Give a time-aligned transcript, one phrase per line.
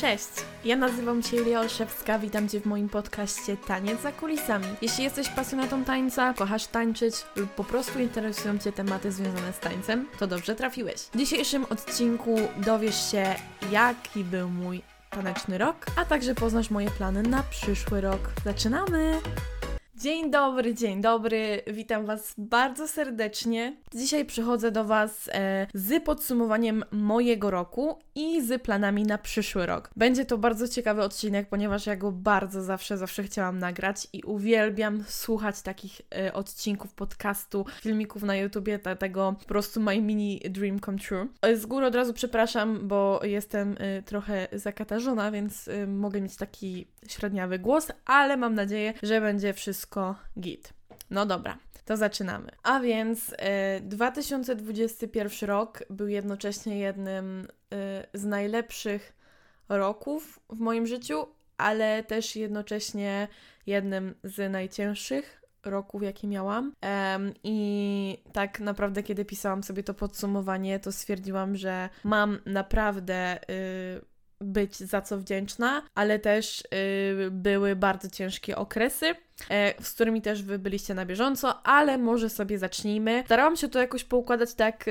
[0.00, 0.28] Cześć!
[0.64, 4.66] Ja nazywam się Julia Olszewska, witam Cię w moim podcaście Taniec za kulisami.
[4.82, 10.06] Jeśli jesteś pasjonatą tańca, kochasz tańczyć lub po prostu interesują Cię tematy związane z tańcem,
[10.18, 11.00] to dobrze trafiłeś.
[11.00, 13.34] W dzisiejszym odcinku dowiesz się,
[13.72, 18.30] jaki był mój taneczny rok, a także poznasz moje plany na przyszły rok.
[18.44, 19.20] Zaczynamy!
[20.00, 23.76] Dzień dobry, dzień dobry, witam Was bardzo serdecznie.
[23.94, 29.90] Dzisiaj przychodzę do Was e, z podsumowaniem mojego roku i z planami na przyszły rok.
[29.96, 35.04] Będzie to bardzo ciekawy odcinek, ponieważ ja go bardzo zawsze, zawsze chciałam nagrać i uwielbiam
[35.08, 40.98] słuchać takich e, odcinków podcastu, filmików na YouTubie, tego po prostu my mini dream come
[40.98, 41.28] true.
[41.42, 46.36] E, z góry od razu przepraszam, bo jestem e, trochę zakatarzona, więc e, mogę mieć
[46.36, 50.72] taki średniawy głos, ale mam nadzieję, że będzie wszystko git.
[51.10, 51.58] No dobra,
[51.90, 52.48] to zaczynamy.
[52.62, 59.12] A więc e, 2021 rok był jednocześnie jednym e, z najlepszych
[59.68, 63.28] roków w moim życiu, ale też jednocześnie
[63.66, 66.72] jednym z najcięższych roków, jakie miałam.
[67.44, 73.40] I tak naprawdę, kiedy pisałam sobie to podsumowanie, to stwierdziłam, że mam naprawdę.
[73.50, 79.14] Y, być za co wdzięczna, ale też y, były bardzo ciężkie okresy.
[79.50, 83.22] E, z którymi też Wy byliście na bieżąco, ale może sobie zacznijmy.
[83.26, 84.84] Starałam się to jakoś poukładać tak,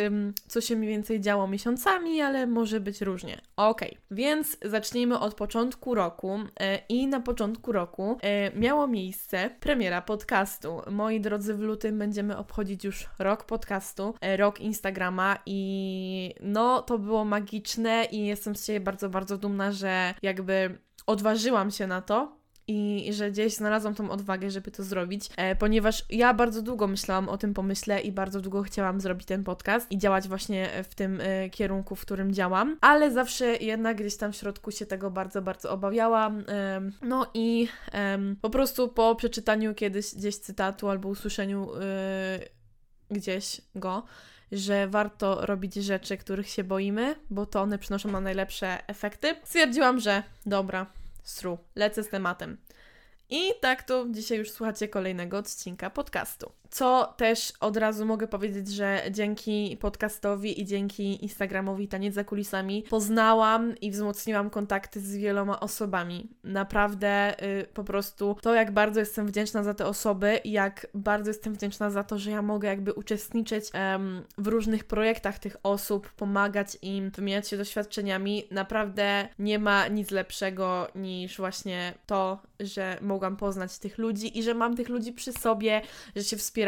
[0.47, 3.41] co się mniej więcej działo miesiącami, ale może być różnie.
[3.55, 10.01] Ok, więc zacznijmy od początku roku e, i na początku roku e, miało miejsce premiera
[10.01, 10.81] podcastu.
[10.91, 17.25] Moi drodzy, w lutym będziemy obchodzić już rok podcastu, rok Instagrama i no to było
[17.25, 20.77] magiczne i jestem z siebie bardzo, bardzo dumna, że jakby
[21.07, 22.38] odważyłam się na to,
[22.69, 27.29] i że gdzieś znalazłam tą odwagę, żeby to zrobić, e, ponieważ ja bardzo długo myślałam
[27.29, 31.21] o tym pomyśle i bardzo długo chciałam zrobić ten podcast i działać właśnie w tym
[31.21, 35.41] e, kierunku, w którym działam, ale zawsze jednak gdzieś tam w środku się tego bardzo,
[35.41, 36.43] bardzo obawiałam.
[36.47, 37.67] E, no i
[38.41, 42.39] po prostu po przeczytaniu kiedyś gdzieś cytatu albo usłyszeniu e,
[43.11, 44.03] gdzieś go,
[44.51, 49.35] że warto robić rzeczy, których się boimy, bo to one przynoszą nam najlepsze efekty.
[49.43, 50.85] Stwierdziłam, że dobra,
[51.29, 52.57] Stru, lecę z tematem.
[53.29, 56.51] I tak to dzisiaj już słuchacie kolejnego odcinka podcastu.
[56.69, 62.83] Co też od razu mogę powiedzieć, że dzięki podcastowi i dzięki Instagramowi Taniec za kulisami
[62.89, 66.29] poznałam i wzmocniłam kontakty z wieloma osobami.
[66.43, 71.53] Naprawdę y, po prostu to, jak bardzo jestem wdzięczna za te osoby jak bardzo jestem
[71.53, 76.77] wdzięczna za to, że ja mogę jakby uczestniczyć em, w różnych projektach tych osób, pomagać
[76.81, 78.43] im, wymieniać się doświadczeniami.
[78.51, 84.53] Naprawdę nie ma nic lepszego niż właśnie to, że mogłam poznać tych ludzi i że
[84.53, 85.81] mam tych ludzi przy sobie,
[86.15, 86.58] że się wspieram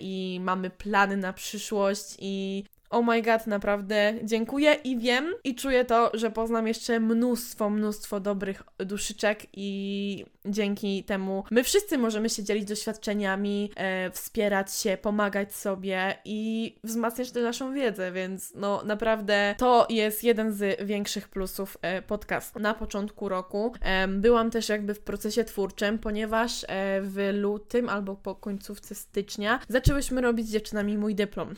[0.00, 5.84] i mamy plany na przyszłość i Oh my god, naprawdę dziękuję i wiem i czuję
[5.84, 12.44] to, że poznam jeszcze mnóstwo, mnóstwo dobrych duszyczek i dzięki temu my wszyscy możemy się
[12.44, 19.54] dzielić doświadczeniami, e, wspierać się, pomagać sobie i wzmacniać też naszą wiedzę, więc no naprawdę
[19.58, 22.58] to jest jeden z większych plusów e, podcastu.
[22.58, 26.66] Na początku roku e, byłam też jakby w procesie twórczym, ponieważ e,
[27.02, 31.54] w lutym albo po końcówce stycznia zaczęłyśmy robić z dziewczynami mój dyplom.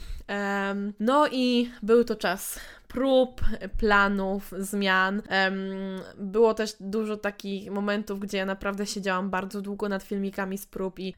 [1.00, 3.40] no i był to czas prób,
[3.78, 5.22] planów, zmian.
[6.18, 10.98] Było też dużo takich momentów, gdzie ja naprawdę siedziałam bardzo długo nad filmikami z prób
[10.98, 11.14] i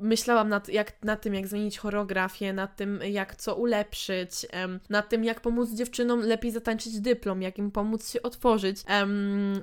[0.00, 4.46] myślałam nad, jak, nad tym, jak zmienić choreografię, nad tym, jak co ulepszyć,
[4.90, 8.82] nad tym, jak pomóc dziewczynom lepiej zatańczyć dyplom, jak im pomóc się otworzyć,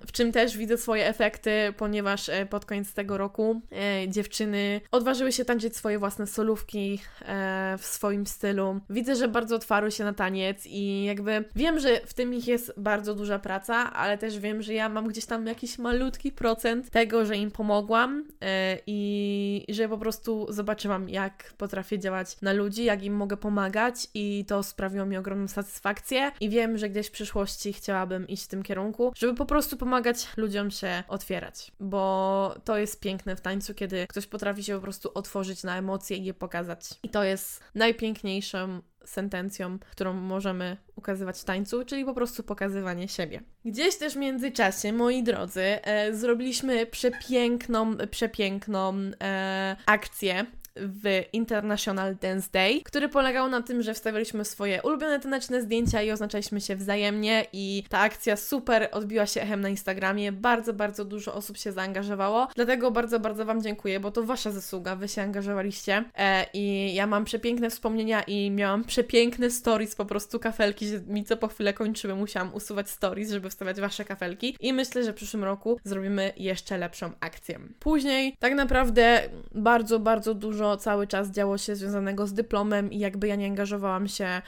[0.08, 5.32] w czym też widzę swoje efekty, ponieważ e, pod koniec tego roku e, dziewczyny odważyły
[5.32, 8.80] się tańczyć swoje własne solówki e, w swoim stylu.
[8.90, 9.56] Widzę, że bardzo
[9.86, 13.94] otwarły się na taniec i jakby Wiem, że w tym ich jest bardzo duża praca,
[13.94, 18.26] ale też wiem, że ja mam gdzieś tam jakiś malutki procent tego, że im pomogłam
[18.42, 18.48] yy,
[18.88, 24.46] i że po prostu zobaczyłam, jak potrafię działać na ludzi, jak im mogę pomagać i
[24.48, 28.64] to sprawiło mi ogromną satysfakcję i wiem, że gdzieś w przyszłości chciałabym iść w tym
[28.64, 34.08] kierunku, żeby po prostu pomagać ludziom się otwierać, bo to jest piękne w tańcu, kiedy
[34.08, 36.90] ktoś potrafi się po prostu otworzyć na emocje i je pokazać.
[37.04, 43.42] I to jest najpiękniejszą sentencją, którą możemy ukazywać w tańcu, czyli po prostu pokazywanie siebie.
[43.66, 52.50] Gdzieś też w międzyczasie, moi drodzy, e, zrobiliśmy przepiękną, przepiękną e, akcję w International Dance
[52.52, 57.46] Day, który polegał na tym, że wstawialiśmy swoje ulubione taneczne zdjęcia i oznaczaliśmy się wzajemnie
[57.54, 60.32] i ta akcja super odbiła się echem na Instagramie.
[60.32, 64.96] Bardzo, bardzo dużo osób się zaangażowało, dlatego bardzo, bardzo Wam dziękuję, bo to Wasza zasługa,
[64.96, 70.40] Wy się angażowaliście e, i ja mam przepiękne wspomnienia i miałam przepiękne stories, po prostu
[70.40, 74.74] kafelki, że mi co po chwilę kończyły, musiałam usuwać stories, żeby wstawiać Wasze kafelki i
[74.74, 77.60] myślę, że w przyszłym roku zrobimy jeszcze lepszą akcję.
[77.80, 79.22] Później tak naprawdę
[79.52, 84.08] bardzo, bardzo dużo cały czas działo się związanego z dyplomem i jakby ja nie angażowałam
[84.08, 84.42] się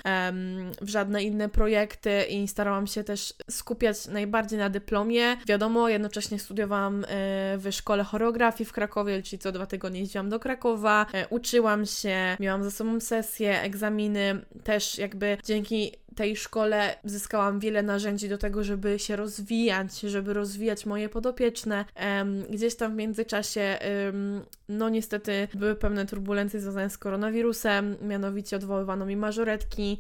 [0.82, 5.38] w żadne inne projekty i starałam się też skupiać najbardziej na dyplomie.
[5.48, 7.08] Wiadomo, jednocześnie studiowałam e,
[7.58, 12.38] w szkole choreografii w Krakowie, czyli co dwa tygodnie jeździłam do Krakowa, e, uczyłam się,
[12.40, 18.64] miałam za sobą sesje, egzaminy, też jakby dzięki tej szkole zyskałam wiele narzędzi do tego,
[18.64, 21.86] żeby się rozwijać, żeby rozwijać moje podopieczne.
[22.50, 23.78] Gdzieś tam w międzyczasie,
[24.70, 30.00] no niestety, były pewne turbulencje związane z koronawirusem, mianowicie odwoływano mi mażoretki.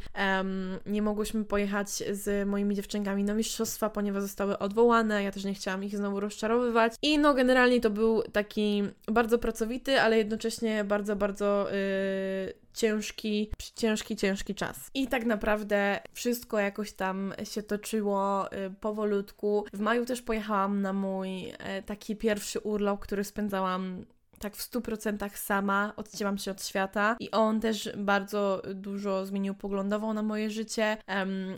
[0.85, 5.23] Nie mogłyśmy pojechać z moimi dziewczynkami na mistrzostwa, ponieważ zostały odwołane.
[5.23, 6.93] Ja też nie chciałam ich znowu rozczarowywać.
[7.01, 11.67] I no, generalnie to był taki bardzo pracowity, ale jednocześnie bardzo, bardzo.
[11.71, 14.89] Yy, ciężki, ciężki, ciężki czas.
[14.93, 19.65] I tak naprawdę wszystko jakoś tam się toczyło y, powolutku.
[19.73, 21.55] W maju też pojechałam na mój y,
[21.85, 24.05] taki pierwszy urlop, który spędzałam
[24.39, 30.13] tak w 100% sama, odcięłam się od świata i on też bardzo dużo zmienił poglądowo
[30.13, 30.97] na moje życie.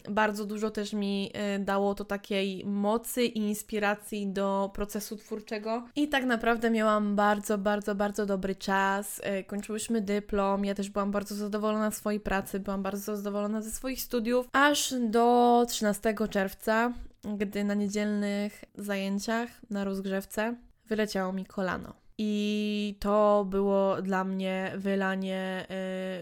[0.10, 5.84] Bardzo dużo też mi y, dało to takiej mocy i inspiracji do procesu twórczego.
[5.96, 9.22] I tak naprawdę miałam bardzo, bardzo, bardzo dobry czas.
[9.40, 13.72] Y, kończyłyśmy dyplom, ja też byłam bardzo zadowolona z swojej pracy, byłam bardzo zadowolona ze
[13.72, 16.94] swoich studiów, aż do 13 czerwca,
[17.38, 20.56] gdy na niedzielnych zajęciach na rozgrzewce
[20.86, 21.99] wyleciało mi kolano.
[22.22, 25.66] I to było dla mnie wylanie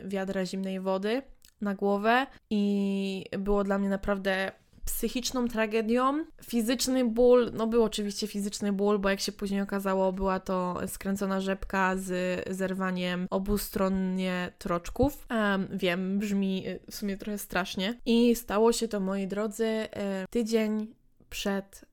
[0.03, 1.21] y, wiadra zimnej wody
[1.61, 4.51] na głowę i było dla mnie naprawdę
[4.85, 6.25] psychiczną tragedią.
[6.43, 11.41] Fizyczny ból, no był oczywiście fizyczny ból, bo jak się później okazało, była to skręcona
[11.41, 15.27] rzepka z zerwaniem obustronnie troczków.
[15.29, 17.99] Um, wiem, brzmi y, w sumie trochę strasznie.
[18.05, 19.87] I stało się to, moi drodzy, y,
[20.29, 20.87] tydzień
[21.29, 21.85] przed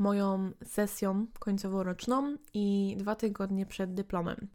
[0.00, 4.48] moją sesją końcoworoczną i dwa tygodnie przed dyplomem.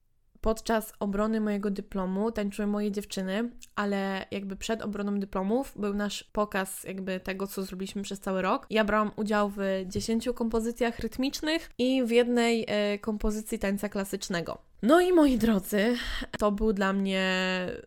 [0.45, 6.83] Podczas obrony mojego dyplomu tańczyły moje dziewczyny, ale jakby przed obroną dyplomów był nasz pokaz
[6.83, 8.67] jakby tego, co zrobiliśmy przez cały rok.
[8.69, 14.57] Ja brałam udział w 10 kompozycjach rytmicznych i w jednej e, kompozycji tańca klasycznego.
[14.81, 15.95] No i moi drodzy,
[16.39, 17.25] to był dla mnie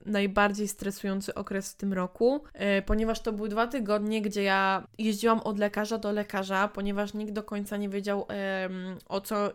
[0.06, 5.40] najbardziej stresujący okres w tym roku, yy, ponieważ to były dwa tygodnie, gdzie ja jeździłam
[5.40, 8.26] od lekarza do lekarza, ponieważ nikt do końca nie wiedział
[9.08, 9.52] o co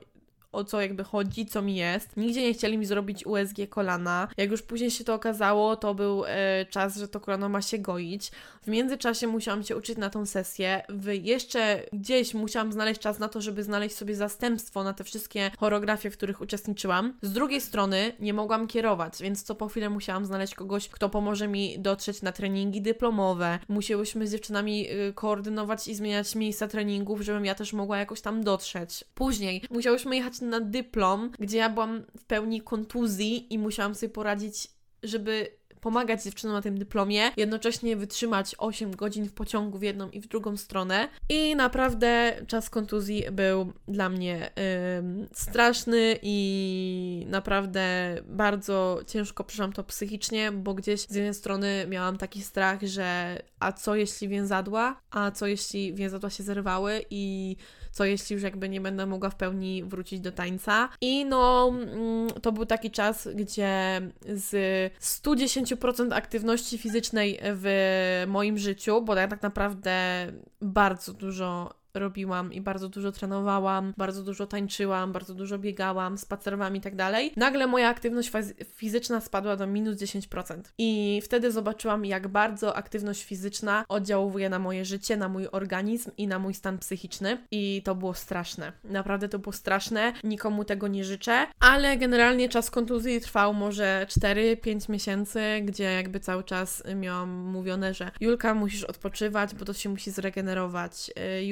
[0.53, 2.17] o co jakby chodzi, co mi jest.
[2.17, 4.27] Nigdzie nie chcieli mi zrobić USG kolana.
[4.37, 7.77] Jak już później się to okazało, to był e, czas, że to kolano ma się
[7.77, 8.31] goić.
[8.63, 10.83] W międzyczasie musiałam się uczyć na tą sesję.
[11.21, 16.09] Jeszcze gdzieś musiałam znaleźć czas na to, żeby znaleźć sobie zastępstwo na te wszystkie choreografie,
[16.09, 17.17] w których uczestniczyłam.
[17.21, 21.47] Z drugiej strony nie mogłam kierować, więc co po chwilę musiałam znaleźć kogoś, kto pomoże
[21.47, 23.59] mi dotrzeć na treningi dyplomowe.
[23.67, 28.43] Musiałyśmy z dziewczynami y, koordynować i zmieniać miejsca treningów, żebym ja też mogła jakoś tam
[28.43, 29.03] dotrzeć.
[29.13, 34.67] Później musiałyśmy jechać na dyplom, gdzie ja byłam w pełni kontuzji i musiałam sobie poradzić,
[35.03, 35.47] żeby
[35.83, 40.27] pomagać dziewczynom na tym dyplomie, jednocześnie wytrzymać 8 godzin w pociągu w jedną i w
[40.27, 41.09] drugą stronę.
[41.29, 47.83] I naprawdę czas kontuzji był dla mnie yy, straszny i naprawdę
[48.25, 53.71] bardzo ciężko przeszłam to psychicznie, bo gdzieś z jednej strony miałam taki strach, że a
[53.71, 57.55] co jeśli więzadła, a co jeśli więzadła się zerwały i
[57.93, 60.89] co jeśli już jakby nie będę mogła w pełni wrócić do tańca.
[61.01, 64.53] I no, mm, to był taki czas, gdzie z
[64.99, 70.27] 110% aktywności fizycznej w moim życiu, bo ja tak naprawdę
[70.61, 76.81] bardzo dużo robiłam i bardzo dużo trenowałam, bardzo dużo tańczyłam, bardzo dużo biegałam, spacerowałam i
[76.81, 78.31] tak dalej, nagle moja aktywność
[78.75, 80.61] fizyczna spadła do minus 10%.
[80.77, 86.27] I wtedy zobaczyłam, jak bardzo aktywność fizyczna oddziałuje na moje życie, na mój organizm i
[86.27, 87.37] na mój stan psychiczny.
[87.51, 88.71] I to było straszne.
[88.83, 90.13] Naprawdę to było straszne.
[90.23, 96.43] Nikomu tego nie życzę, ale generalnie czas kontuzji trwał może 4-5 miesięcy, gdzie jakby cały
[96.43, 101.11] czas miałam mówione, że Julka musisz odpoczywać, bo to się musi zregenerować.
[101.39, 101.43] Y,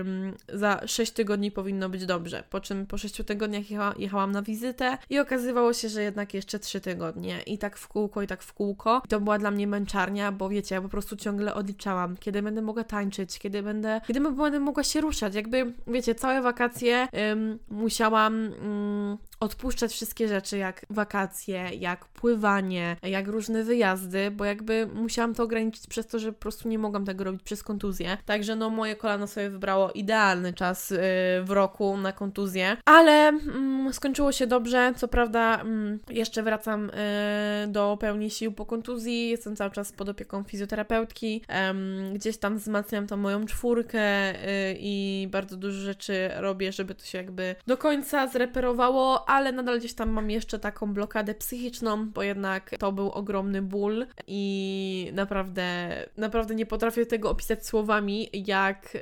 [0.00, 2.44] Ym, za 6 tygodni powinno być dobrze.
[2.50, 6.58] Po czym po 6 tygodniach jecha, jechałam na wizytę i okazywało się, że jednak jeszcze
[6.58, 7.42] 3 tygodnie.
[7.42, 9.02] I tak w kółko, i tak w kółko.
[9.04, 12.62] I to była dla mnie męczarnia, bo wiecie, ja po prostu ciągle odliczałam, kiedy będę
[12.62, 15.34] mogła tańczyć, kiedy będę, kiedy będę mogła się ruszać.
[15.34, 23.28] Jakby, wiecie, całe wakacje ym, musiałam ym, odpuszczać wszystkie rzeczy, jak wakacje, jak pływanie, jak
[23.28, 27.24] różne wyjazdy, bo jakby musiałam to ograniczyć przez to, że po prostu nie mogłam tego
[27.24, 28.16] robić przez kontuzję.
[28.26, 30.98] Także no moje kolano sobie wybrało idealny czas yy,
[31.42, 34.92] w roku na kontuzję, ale mm, skończyło się dobrze.
[34.96, 36.90] Co prawda mm, jeszcze wracam
[37.62, 42.58] yy, do pełni sił po kontuzji, jestem cały czas pod opieką fizjoterapeutki, yy, gdzieś tam
[42.58, 47.76] wzmacniam tą moją czwórkę yy, i bardzo dużo rzeczy robię, żeby to się jakby do
[47.76, 53.10] końca zreperowało, ale nadal gdzieś tam mam jeszcze taką blokadę psychiczną, bo jednak to był
[53.10, 58.98] ogromny ból i naprawdę, naprawdę nie potrafię tego opisać słowami, jak,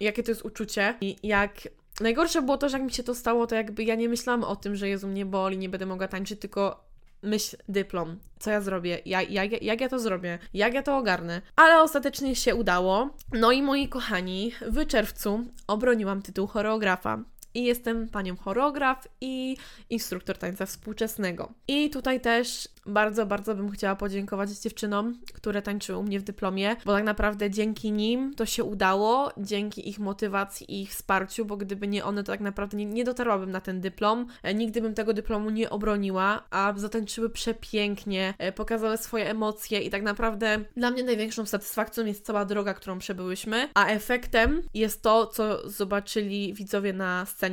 [0.00, 1.68] jakie to jest uczucie i jak
[2.00, 4.56] Najgorsze było to, że jak mi się to stało, to jakby ja nie myślałam o
[4.56, 6.84] tym, że Jezu mnie boli, nie będę mogła tańczyć, tylko
[7.22, 11.42] myśl dyplom, co ja zrobię, jak, jak, jak ja to zrobię, jak ja to ogarnę.
[11.56, 13.10] Ale ostatecznie się udało.
[13.32, 17.18] No i moi kochani, w czerwcu obroniłam tytuł choreografa
[17.54, 19.56] i jestem panią choreograf i
[19.90, 21.52] instruktor tańca współczesnego.
[21.68, 26.76] I tutaj też bardzo, bardzo bym chciała podziękować dziewczynom, które tańczyły u mnie w dyplomie,
[26.84, 31.56] bo tak naprawdę dzięki nim to się udało, dzięki ich motywacji i ich wsparciu, bo
[31.56, 34.94] gdyby nie one, to tak naprawdę nie, nie dotarłabym na ten dyplom, e, nigdy bym
[34.94, 40.90] tego dyplomu nie obroniła, a zatańczyły przepięknie, e, pokazały swoje emocje i tak naprawdę dla
[40.90, 46.92] mnie największą satysfakcją jest cała droga, którą przebyłyśmy, a efektem jest to, co zobaczyli widzowie
[46.92, 47.43] na scenie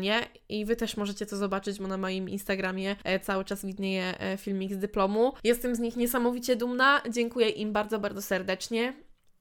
[0.50, 4.74] i Wy też możecie to zobaczyć, bo na moim Instagramie e, cały czas widnieje filmik
[4.74, 7.02] z dyplomu, Jestem z nich niesamowicie dumna.
[7.10, 8.94] Dziękuję im bardzo, bardzo serdecznie.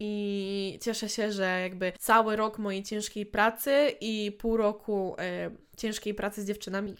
[0.02, 6.14] I cieszę się, że jakby cały rok mojej ciężkiej pracy i pół roku y, ciężkiej
[6.14, 6.94] pracy z dziewczynami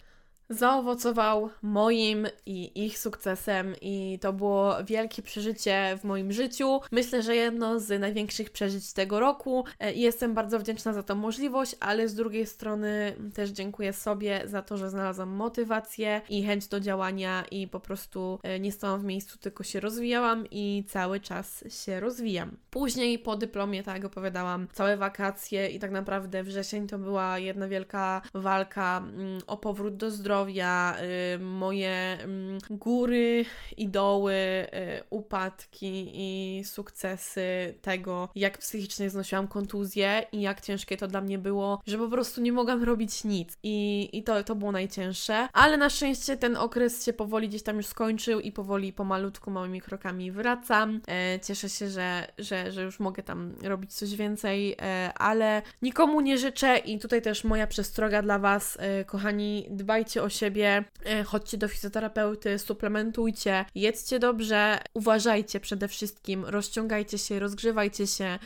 [0.51, 6.79] zaowocował moim i ich sukcesem i to było wielkie przeżycie w moim życiu.
[6.91, 9.65] Myślę, że jedno z największych przeżyć tego roku.
[9.79, 14.61] E, jestem bardzo wdzięczna za tą możliwość, ale z drugiej strony też dziękuję sobie za
[14.61, 19.03] to, że znalazłam motywację i chęć do działania i po prostu e, nie stałam w
[19.03, 22.57] miejscu, tylko się rozwijałam i cały czas się rozwijam.
[22.69, 27.67] Później po dyplomie, tak jak opowiadałam, całe wakacje i tak naprawdę wrzesień to była jedna
[27.67, 30.95] wielka walka mm, o powrót do zdrowia zdrowia,
[31.35, 33.45] y, moje mm, góry
[33.77, 34.67] i doły, y,
[35.09, 41.81] upadki i sukcesy tego, jak psychicznie znosiłam kontuzję i jak ciężkie to dla mnie było,
[41.87, 43.57] że po prostu nie mogłam robić nic.
[43.63, 45.47] I, i to, to było najcięższe.
[45.53, 49.81] Ale na szczęście ten okres się powoli gdzieś tam już skończył i powoli, pomalutku, małymi
[49.81, 51.01] krokami wracam.
[51.07, 56.21] E, cieszę się, że, że, że już mogę tam robić coś więcej, e, ale nikomu
[56.21, 61.23] nie życzę i tutaj też moja przestroga dla Was, e, kochani, dbajcie o siebie, e,
[61.23, 68.39] chodźcie do fizjoterapeuty, suplementujcie, jedzcie dobrze, uważajcie przede wszystkim, rozciągajcie się, rozgrzewajcie się,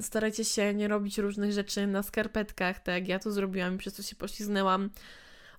[0.00, 3.94] starajcie się nie robić różnych rzeczy na skarpetkach, tak jak ja to zrobiłam i przez
[3.94, 4.90] to się poślizgnęłam.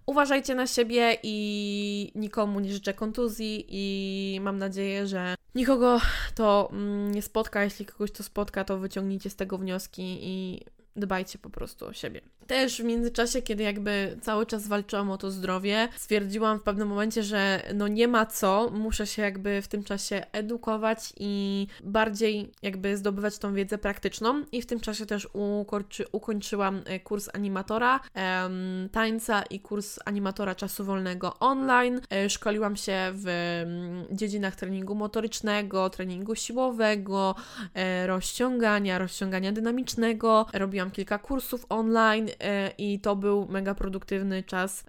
[0.05, 6.01] Uważajcie na siebie i nikomu nie życzę kontuzji i mam nadzieję, że nikogo
[6.36, 7.63] to mm, nie spotka.
[7.63, 12.21] Jeśli kogoś to spotka, to wyciągnijcie z tego wnioski i dbajcie po prostu o siebie.
[12.49, 17.23] Też w międzyczasie, kiedy jakby cały czas walczyłam o to zdrowie, stwierdziłam w pewnym momencie,
[17.23, 22.97] że no nie ma co, muszę się jakby w tym czasie edukować i bardziej jakby
[22.97, 28.89] zdobywać tą wiedzę praktyczną i w tym czasie też ukończy, ukończyłam e, kurs animatora em,
[28.91, 32.01] tańca i kurs animatora czasu wolnego online.
[32.09, 37.35] E, szkoliłam się w mm, dziedzinach treningu motorycznego, treningu siłowego,
[37.73, 40.45] e, rozciągania, rozciągania dynamicznego.
[40.53, 42.29] Robiłam kilka kursów online
[42.77, 44.86] i to był mega produktywny czas,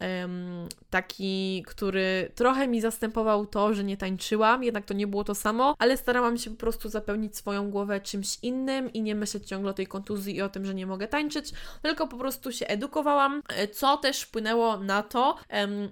[0.91, 5.75] taki, który trochę mi zastępował to, że nie tańczyłam, jednak to nie było to samo,
[5.79, 9.75] ale starałam się po prostu zapełnić swoją głowę czymś innym i nie myśleć ciągle o
[9.75, 11.53] tej kontuzji i o tym, że nie mogę tańczyć,
[11.83, 15.37] tylko po prostu się edukowałam, e, co też wpłynęło na to,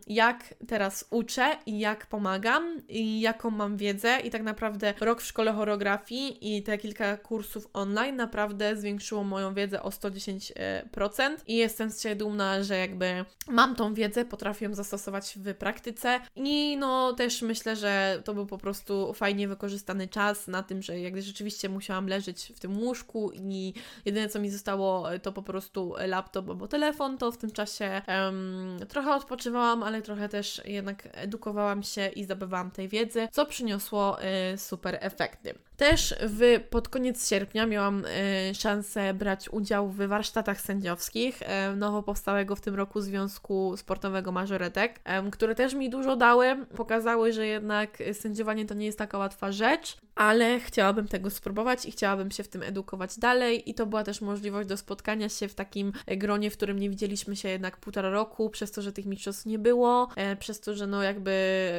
[0.07, 5.27] jak teraz uczę i jak pomagam i jaką mam wiedzę i tak naprawdę rok w
[5.27, 11.90] szkole choreografii i te kilka kursów online naprawdę zwiększyło moją wiedzę o 110% i jestem
[11.90, 17.12] z siebie dumna, że jakby mam tą wiedzę, potrafię ją zastosować w praktyce i no
[17.12, 21.69] też myślę, że to był po prostu fajnie wykorzystany czas na tym, że jak rzeczywiście
[21.69, 23.75] musiałam leżeć w tym łóżku i
[24.05, 28.78] jedyne co mi zostało to po prostu laptop albo telefon, to w tym czasie um,
[28.88, 34.59] trochę odpoczywałam, ale trochę też jednak edukowałam się i zdobywałam tej wiedzy, co przyniosło y,
[34.59, 35.67] super efekty.
[35.78, 42.02] Też w, pod koniec sierpnia miałam y, szansę brać udział w warsztatach sędziowskich y, nowo
[42.02, 47.47] powstałego w tym roku Związku Sportowego Mażoretek, y, które też mi dużo dały, pokazały, że
[47.47, 52.42] jednak sędziowanie to nie jest taka łatwa rzecz, ale chciałabym tego spróbować i chciałabym się
[52.42, 53.70] w tym edukować dalej.
[53.70, 57.37] I to była też możliwość do spotkania się w takim gronie, w którym nie widzieliśmy
[57.37, 60.87] się jednak półtora roku, przez to, że tych mistrzostw nie było, e, przez to, że
[60.87, 61.32] no jakby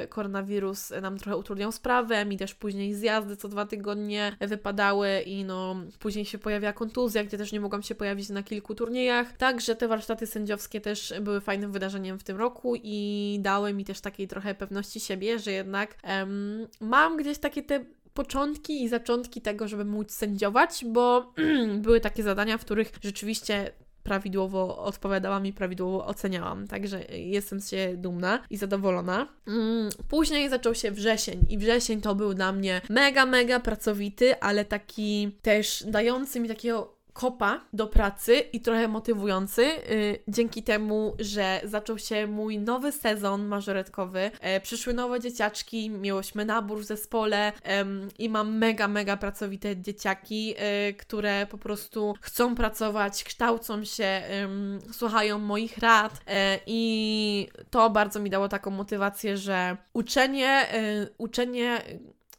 [0.10, 3.89] koronawirus nam trochę utrudniał sprawę, mi też później zjazdy co dwa tygodnie
[4.40, 8.76] wypadały i no później się pojawiła kontuzja, gdzie też nie mogłam się pojawić na kilku
[8.76, 13.86] turniejach, także te warsztaty sędziowskie też były fajnym wydarzeniem w tym roku i dały mi
[13.86, 19.42] też takiej trochę pewności siebie, że jednak um, mam gdzieś takie te początki i zaczątki
[19.42, 21.34] tego, żeby móc sędziować, bo
[21.86, 23.72] były takie zadania, w których rzeczywiście
[24.04, 26.68] prawidłowo odpowiadałam i prawidłowo oceniałam.
[26.68, 29.28] Także jestem z dumna i zadowolona.
[29.48, 34.66] Mm, później zaczął się wrzesień i wrzesień to był dla mnie mega, mega pracowity, ale
[34.66, 41.62] taki też dający mi takiego kopa do pracy i trochę motywujący, yy, dzięki temu, że
[41.64, 44.32] zaczął się mój nowy sezon mażoretkowy.
[44.42, 47.52] E, przyszły nowe dzieciaczki, miałyśmy nabór w zespole
[48.20, 50.56] i mam mega, mega pracowite dzieciaki, yy,
[50.94, 54.22] które po prostu chcą pracować, kształcą się,
[54.92, 61.82] słuchają moich rad e, i to bardzo mi dało taką motywację, że uczenie, y, uczenie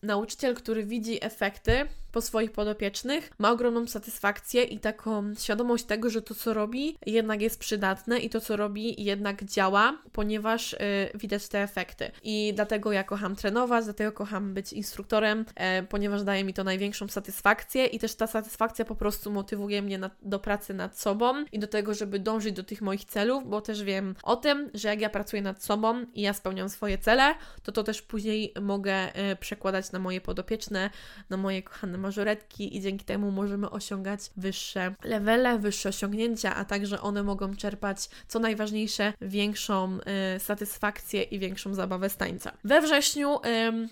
[0.02, 6.22] nauczyciel, który widzi efekty, po swoich podopiecznych, ma ogromną satysfakcję i taką świadomość tego, że
[6.22, 10.78] to, co robi, jednak jest przydatne i to, co robi, jednak działa, ponieważ y,
[11.14, 12.10] widać te efekty.
[12.22, 17.08] I dlatego ja kocham trenować, dlatego kocham być instruktorem, y, ponieważ daje mi to największą
[17.08, 21.58] satysfakcję i też ta satysfakcja po prostu motywuje mnie na, do pracy nad sobą i
[21.58, 25.00] do tego, żeby dążyć do tych moich celów, bo też wiem o tym, że jak
[25.00, 29.36] ja pracuję nad sobą i ja spełniam swoje cele, to to też później mogę y,
[29.36, 30.90] przekładać na moje podopieczne,
[31.30, 37.00] na moje kochane mażoretki i dzięki temu możemy osiągać wyższe levele, wyższe osiągnięcia, a także
[37.00, 39.98] one mogą czerpać, co najważniejsze, większą
[40.36, 42.52] y, satysfakcję i większą zabawę z tańca.
[42.64, 43.40] We wrześniu y,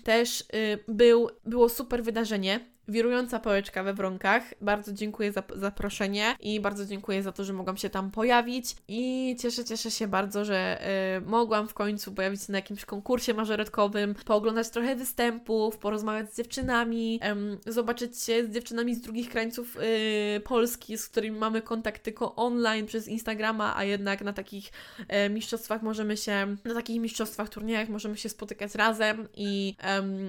[0.03, 0.45] też y,
[0.87, 2.59] był, było super wydarzenie,
[2.89, 4.43] wirująca pałeczka we wronkach.
[4.61, 9.35] Bardzo dziękuję za zaproszenie i bardzo dziękuję za to, że mogłam się tam pojawić i
[9.39, 10.81] cieszę, cieszę się bardzo, że
[11.17, 16.37] y, mogłam w końcu pojawić się na jakimś konkursie mażoretkowym, pooglądać trochę występów, porozmawiać z
[16.37, 17.19] dziewczynami,
[17.65, 22.85] zobaczyć się z dziewczynami z drugich krańców y, Polski, z którymi mamy kontakt tylko online
[22.85, 24.71] przez Instagrama, a jednak na takich
[25.07, 29.75] e, mistrzostwach możemy się, na takich mistrzostwach, turniejach możemy się spotykać razem i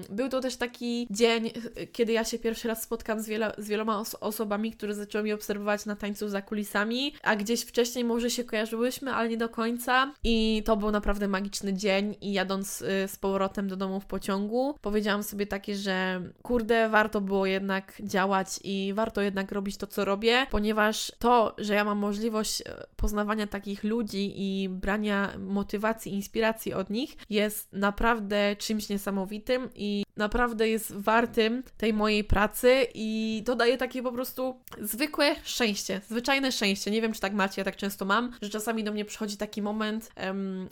[0.09, 1.51] był to też taki dzień,
[1.91, 5.23] kiedy ja się pierwszy pierwszy raz spotkam z, wiele, z wieloma os osobami, które zaczęły
[5.23, 9.49] mi obserwować na tańcu za kulisami, a gdzieś wcześniej może się kojarzyłyśmy, ale nie do
[9.49, 10.13] końca.
[10.23, 14.75] I to był naprawdę magiczny dzień i jadąc y, z powrotem do domu w pociągu,
[14.81, 20.05] powiedziałam sobie takie, że kurde, warto było jednak działać i warto jednak robić to, co
[20.05, 22.63] robię, ponieważ to, że ja mam możliwość y,
[22.95, 30.69] poznawania takich ludzi i brania motywacji, inspiracji od nich jest naprawdę czymś niesamowitym i naprawdę
[30.69, 36.91] jest wartym tej mojej pracy i to daje takie po prostu zwykłe szczęście, zwyczajne szczęście.
[36.91, 39.61] Nie wiem, czy tak macie, ja tak często mam, że czasami do mnie przychodzi taki
[39.61, 40.11] moment,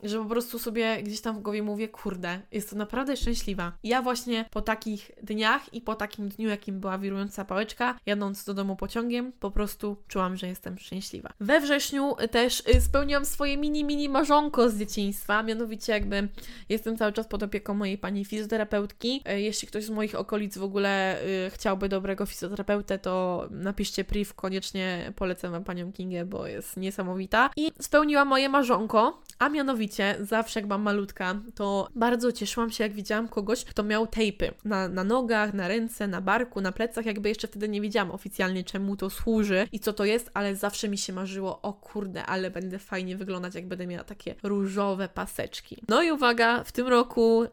[0.03, 3.71] że po prostu sobie gdzieś tam w głowie mówię, kurde, jest to naprawdę szczęśliwa.
[3.83, 8.53] Ja właśnie po takich dniach i po takim dniu, jakim była wirująca pałeczka, jadąc do
[8.53, 11.29] domu pociągiem, po prostu czułam, że jestem szczęśliwa.
[11.39, 16.27] We wrześniu też y, spełniłam swoje mini, mini marzonko z dzieciństwa, mianowicie jakby
[16.69, 19.23] jestem cały czas pod opieką mojej pani fizjoterapeutki.
[19.31, 24.31] Y, jeśli ktoś z moich okolic w ogóle y, chciałby dobrego fizjoterapeutę, to napiszcie priv,
[24.35, 27.49] koniecznie polecam Wam Panią Kingę, bo jest niesamowita.
[27.55, 32.93] I spełniła moje marzonko, a mianowicie zawsze jak mam malutka, to bardzo cieszyłam się, jak
[32.93, 37.29] widziałam kogoś, kto miał tejpy na, na nogach, na ręce, na barku, na plecach, jakby
[37.29, 40.97] jeszcze wtedy nie wiedziałam oficjalnie, czemu to służy i co to jest, ale zawsze mi
[40.97, 45.83] się marzyło, o kurde, ale będę fajnie wyglądać, jak będę miała takie różowe paseczki.
[45.87, 47.45] No i uwaga, w tym roku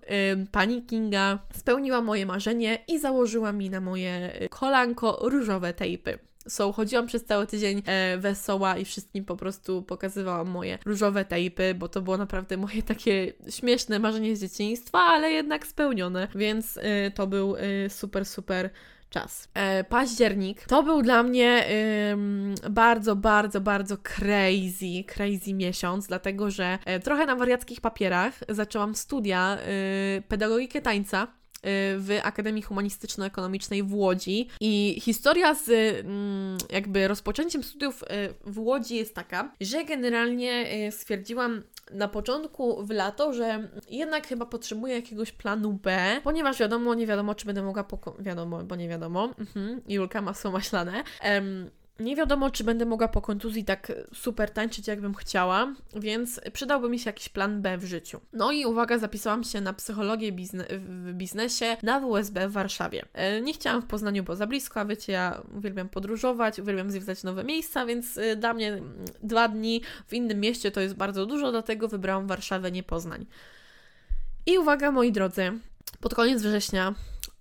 [0.52, 6.18] pani Kinga spełniła moje marzenie i założyła mi na moje y, kolanko różowe tejpy.
[6.48, 11.74] So, chodziłam przez cały tydzień e, wesoła i wszystkim po prostu pokazywałam moje różowe tejpy,
[11.74, 17.10] bo to było naprawdę moje takie śmieszne marzenie z dzieciństwa, ale jednak spełnione, więc e,
[17.10, 18.70] to był e, super, super
[19.10, 19.48] czas.
[19.54, 21.66] E, październik to był dla mnie
[22.70, 29.58] bardzo, bardzo, bardzo crazy, crazy miesiąc, dlatego że e, trochę na wariackich papierach zaczęłam studia
[30.28, 31.26] pedagogikę tańca
[31.98, 34.48] w Akademii Humanistyczno-Ekonomicznej w Łodzi.
[34.60, 35.68] I historia z
[36.04, 38.06] mm, jakby rozpoczęciem studiów y,
[38.46, 44.46] w Łodzi jest taka, że generalnie y, stwierdziłam na początku w lato, że jednak chyba
[44.46, 48.88] potrzebuję jakiegoś planu B, ponieważ wiadomo, nie wiadomo, czy będę mogła poko- wiadomo, bo nie
[48.88, 49.80] wiadomo, mhm.
[49.88, 51.04] Julka masło maślane.
[51.24, 56.88] Um, Nie wiadomo, czy będę mogła po kontuzji tak super tańczyć, jakbym chciała, więc przydałby
[56.88, 58.20] mi się jakiś plan B w życiu.
[58.32, 63.04] No i uwaga, zapisałam się na psychologię bizne w biznesie na WSB w Warszawie.
[63.12, 67.22] E, nie chciałam w Poznaniu, bo za blisko, a wiecie, ja uwielbiam podróżować, uwielbiam zwiedzać
[67.22, 68.82] nowe miejsca, więc e, dla mnie
[69.22, 73.26] dwa dni w innym mieście to jest bardzo dużo, dlatego wybrałam Warszawę, nie Poznań.
[74.46, 75.52] I uwaga, moi drodzy,
[76.00, 76.94] pod koniec września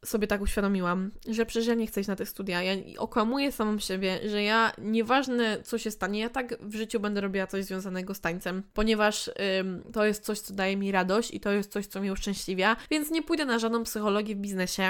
[0.05, 2.63] sobie tak uświadomiłam, że przecież ja nie chcę iść na te studia.
[2.63, 7.21] Ja okłamuję samą siebie, że ja nieważne co się stanie, ja tak w życiu będę
[7.21, 11.39] robiła coś związanego z tańcem, ponieważ ym, to jest coś, co daje mi radość i
[11.39, 14.83] to jest coś, co mnie uszczęśliwia, więc nie pójdę na żadną psychologię w biznesie.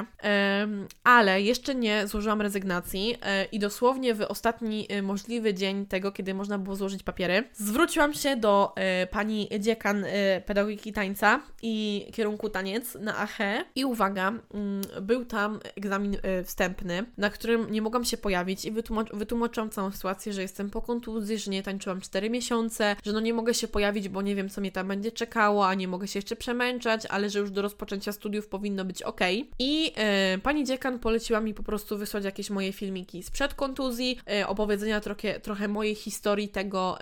[0.64, 3.16] Ym, ale jeszcze nie złożyłam rezygnacji yy,
[3.52, 8.36] i dosłownie w ostatni yy, możliwy dzień tego, kiedy można było złożyć papiery, zwróciłam się
[8.36, 10.10] do yy, pani dziekan y,
[10.46, 14.34] pedagogiki tańca i kierunku taniec na AHE i uwaga,
[15.06, 19.92] był tam egzamin y, wstępny, na którym nie mogłam się pojawić i wytłumacz wytłumaczyłam całą
[19.92, 23.68] sytuację, że jestem po kontuzji, że nie tańczyłam 4 miesiące, że no nie mogę się
[23.68, 27.06] pojawić, bo nie wiem, co mnie tam będzie czekało, a nie mogę się jeszcze przemęczać,
[27.06, 29.22] ale że już do rozpoczęcia studiów powinno być ok.
[29.60, 29.94] I
[30.36, 35.02] y, pani dziekan poleciła mi po prostu wysłać jakieś moje filmiki sprzed kontuzji, y, opowiedzenia
[35.02, 36.98] trochę, trochę mojej historii tego,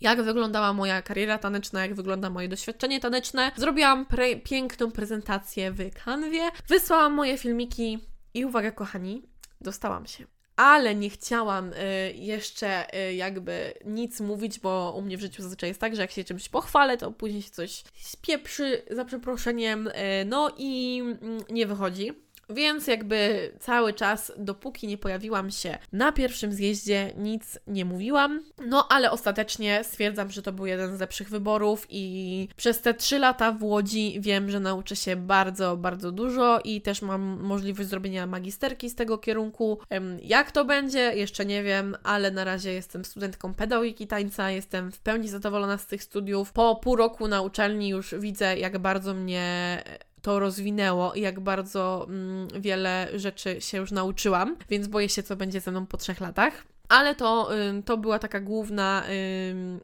[0.00, 3.52] jak wyglądała moja kariera taneczna, jak wygląda moje doświadczenie taneczne.
[3.56, 7.98] Zrobiłam pre piękną prezentację w kanwie, wysłałam moje filmiki
[8.34, 9.22] i uwaga, kochani,
[9.60, 10.26] dostałam się.
[10.56, 11.76] Ale nie chciałam y,
[12.14, 16.10] jeszcze y, jakby nic mówić, bo u mnie w życiu zazwyczaj jest tak, że jak
[16.10, 19.92] się czymś pochwalę, to później się coś spieprzy za przeproszeniem, y,
[20.26, 22.25] no i mm, nie wychodzi.
[22.50, 28.42] Więc jakby cały czas, dopóki nie pojawiłam się na pierwszym zjeździe, nic nie mówiłam.
[28.66, 33.18] No ale ostatecznie stwierdzam, że to był jeden z lepszych wyborów i przez te trzy
[33.18, 38.26] lata w Łodzi wiem, że nauczę się bardzo, bardzo dużo i też mam możliwość zrobienia
[38.26, 39.78] magisterki z tego kierunku.
[40.22, 41.00] Jak to będzie?
[41.14, 45.86] Jeszcze nie wiem, ale na razie jestem studentką pedagogiki tańca, jestem w pełni zadowolona z
[45.86, 46.52] tych studiów.
[46.52, 49.82] Po pół roku na uczelni już widzę, jak bardzo mnie
[50.26, 55.36] to rozwinęło i jak bardzo mm, wiele rzeczy się już nauczyłam, więc boję się, co
[55.36, 56.64] będzie ze mną po trzech latach.
[56.88, 57.50] Ale to,
[57.84, 59.04] to była taka główna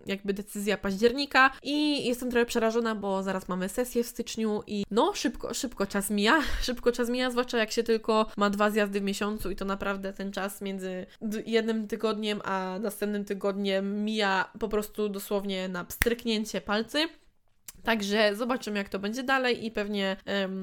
[0.07, 5.13] jakby decyzja października i jestem trochę przerażona, bo zaraz mamy sesję w styczniu i no
[5.15, 9.03] szybko, szybko czas mija, szybko czas mija, zwłaszcza jak się tylko ma dwa zjazdy w
[9.03, 11.07] miesiącu i to naprawdę ten czas między
[11.47, 17.09] jednym tygodniem a następnym tygodniem mija po prostu dosłownie na pstryknięcie palcy.
[17.83, 20.17] Także zobaczymy, jak to będzie dalej i pewnie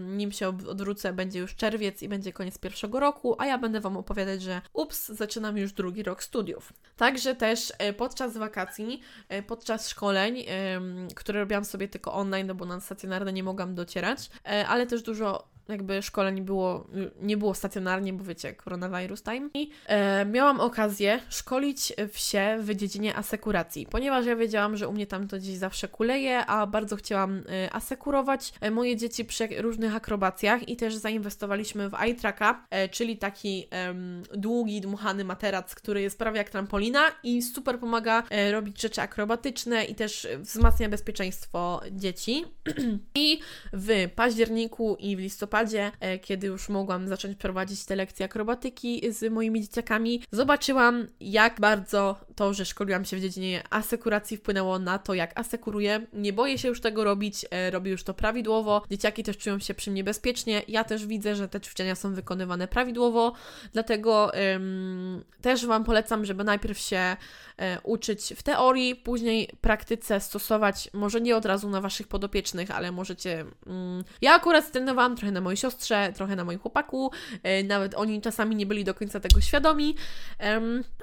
[0.07, 3.97] nim się odwrócę, będzie już czerwiec i będzie koniec pierwszego roku, a ja będę Wam
[3.97, 6.73] opowiadać, że ups, zaczynam już drugi rok studiów.
[6.97, 10.43] Także też e, podczas wakacji, e, podczas szkoleń,
[11.15, 15.01] które robiłam sobie tylko online, no bo na stacjonarne nie mogłam docierać, e, ale też
[15.01, 16.87] dużo jakby szkoleń było,
[17.21, 19.49] nie było stacjonarnie, bo wiecie, koronawirus time.
[19.53, 25.07] I e, miałam okazję szkolić się w dziedzinie asekuracji, ponieważ ja wiedziałam, że u mnie
[25.07, 29.95] tam to gdzieś zawsze kuleje, a bardzo chciałam e, asekurować e, moje dzieci przy różnych
[29.95, 33.67] akrobacjach i też zainwestowaliśmy w iTracka, e, czyli taki
[34.33, 39.85] długi, dmuchany materac, który jest prawie jak trampolina i super pomaga e, robić rzeczy akrobatyczne
[39.85, 42.45] i też wzmacnia bezpieczeństwo dzieci.
[43.15, 43.39] I
[43.73, 49.11] w październiku i w listopadzie listopadzie, e, kiedy już mogłam zacząć prowadzić te lekcje akrobatyki
[49.11, 54.99] z moimi dzieciakami, zobaczyłam, jak bardzo to, że szkoliłam się w dziedzinie asekuracji wpłynęło na
[54.99, 56.07] to, jak asekuruję.
[56.13, 58.83] Nie boję się już tego robić, e, robię już to prawidłowo.
[58.89, 60.61] Dzieciaki też czują się przy mnie bezpiecznie.
[60.67, 63.33] Ja też widzę, że te ćwiczenia są wykonywane prawidłowo,
[63.73, 67.17] dlatego ym, też Wam polecam, żeby najpierw się
[67.57, 72.91] e, uczyć w teorii, później praktyce stosować, może nie od razu na Waszych podopiecznych, ale
[72.91, 73.45] możecie.
[73.67, 77.11] Ym, ja akurat trenowałam trochę na mojej siostrze, trochę na moim chłopaku,
[77.43, 79.95] e, nawet oni czasami nie byli do końca tego świadomi,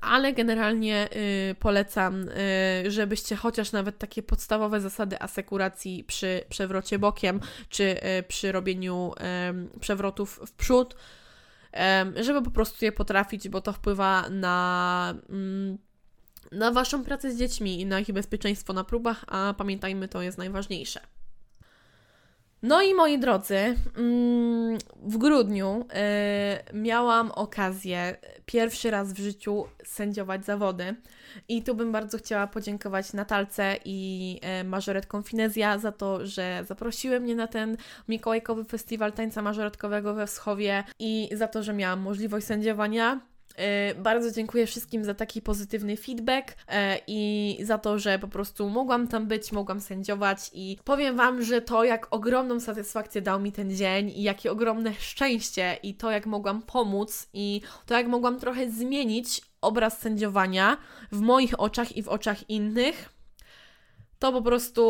[0.02, 1.09] ale generalnie
[1.50, 7.85] y, polecam, y, żebyście chociaż nawet takie podstawowe zasady asekuracji przy przewrocie bokiem, czy
[8.18, 9.12] y, przy robieniu
[9.80, 10.96] przewrotów w przód,
[12.20, 15.78] żeby po prostu je potrafić, bo to wpływa na mm,
[16.52, 20.38] na Waszą pracę z dziećmi i na ich bezpieczeństwo na próbach, a pamiętajmy, to jest
[20.38, 21.15] najważniejsze.
[22.66, 23.57] No i moi drodzy,
[23.96, 25.85] mm, w grudniu
[26.72, 30.94] y, miałam okazję pierwszy raz w życiu sędziować zawody.
[31.48, 37.20] I tu bym bardzo chciała podziękować Natalce i y, mażoretkom Finezja za to, że zaprosiły
[37.20, 37.76] mnie na ten
[38.09, 43.20] Mikołajkowy Festiwal Tańca Mażoretkowego we Wschowie i za to, że miałam możliwość sędziowania
[43.97, 49.09] bardzo dziękuję wszystkim za taki pozytywny feedback e, i za to, że po prostu mogłam
[49.09, 53.77] tam być, mogłam sędziować i powiem Wam, że to jak ogromną satysfakcję dał mi ten
[53.77, 58.71] dzień i jakie ogromne szczęście i to jak mogłam pomóc i to jak mogłam trochę
[58.71, 60.77] zmienić obraz sędziowania
[61.12, 63.16] w moich oczach i w oczach innych
[64.19, 64.83] to po prostu,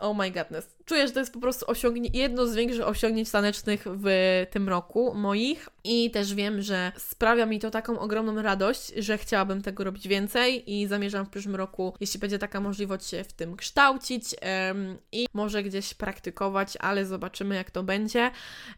[0.00, 0.76] oh my godness.
[0.90, 1.66] Czuję, że to jest po prostu
[2.12, 4.10] jedno z większych osiągnięć tanecznych w
[4.50, 9.62] tym roku moich i też wiem, że sprawia mi to taką ogromną radość, że chciałabym
[9.62, 13.56] tego robić więcej i zamierzam w przyszłym roku, jeśli będzie taka możliwość, się w tym
[13.56, 18.30] kształcić um, i może gdzieś praktykować, ale zobaczymy jak to będzie.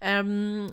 [0.03, 0.73] Um,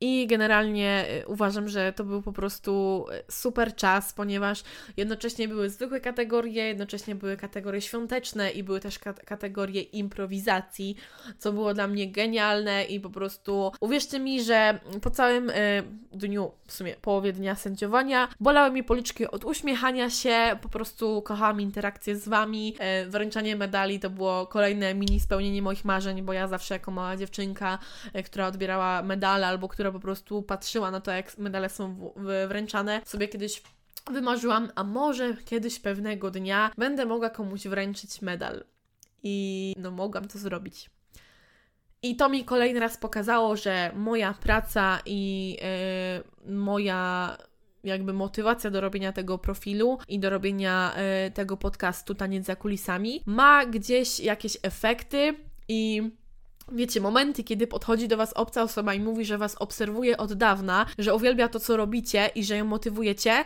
[0.00, 4.62] i generalnie y, uważam, że to był po prostu y, super czas, ponieważ
[4.96, 10.96] jednocześnie były zwykłe kategorie, jednocześnie były kategorie świąteczne i były też kategorie improwizacji,
[11.38, 15.82] co było dla mnie genialne i po prostu uwierzcie mi, że po całym y,
[16.12, 21.60] dniu, w sumie połowie dnia sędziowania, bolały mi policzki od uśmiechania się, po prostu kochałam
[21.60, 22.76] interakcję z Wami,
[23.08, 27.78] wręczanie medali to było kolejne mini spełnienie moich marzeń, bo ja zawsze jako mała dziewczynka,
[28.24, 32.12] która odbierała medale albo która która po prostu patrzyła na to, jak medale są
[32.48, 33.62] wręczane, sobie kiedyś
[34.10, 38.64] wymarzyłam, a może kiedyś pewnego dnia będę mogła komuś wręczyć medal.
[39.22, 40.90] I no mogłam to zrobić.
[42.02, 45.56] I to mi kolejny raz pokazało, że moja praca i
[46.46, 47.36] yy, moja
[47.84, 53.22] jakby motywacja do robienia tego profilu i do robienia yy, tego podcastu Taniec za kulisami
[53.26, 55.34] ma gdzieś jakieś efekty
[55.68, 56.10] i
[56.72, 60.86] Wiecie, momenty, kiedy podchodzi do Was obca osoba i mówi, że Was obserwuje od dawna,
[60.98, 63.44] że uwielbia to, co robicie i że ją motywujecie,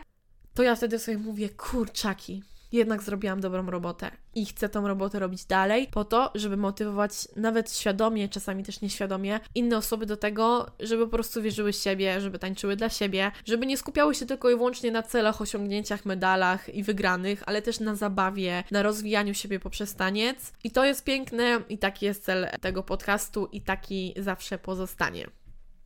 [0.54, 5.44] to ja wtedy sobie mówię, kurczaki, jednak zrobiłam dobrą robotę i chcę tą robotę robić
[5.44, 11.04] dalej, po to, żeby motywować nawet świadomie, czasami też nieświadomie, inne osoby do tego, żeby
[11.04, 14.56] po prostu wierzyły w siebie, żeby tańczyły dla siebie, żeby nie skupiały się tylko i
[14.56, 19.94] wyłącznie na celach, osiągnięciach, medalach i wygranych, ale też na zabawie, na rozwijaniu siebie poprzez
[19.94, 20.52] taniec.
[20.64, 25.41] I to jest piękne i taki jest cel tego podcastu i taki zawsze pozostanie.